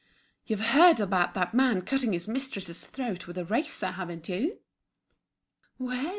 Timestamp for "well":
5.77-6.09